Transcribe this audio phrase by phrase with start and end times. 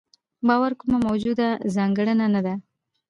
[0.47, 2.53] باور کومه موجوده ځانګړنه نه ده.